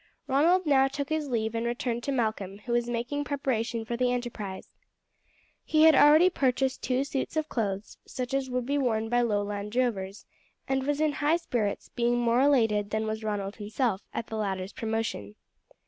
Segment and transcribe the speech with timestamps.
[0.25, 4.11] Ronald now took his leave and returned to Malcolm, who was making preparation for the
[4.11, 4.71] enterprise.
[5.63, 9.71] He had already purchased two suits of clothes, such as would be worn by Lowland
[9.71, 10.25] drovers,
[10.67, 14.73] and was in high spirits, being more elated than was Ronald himself at the latter's
[14.73, 15.35] promotion.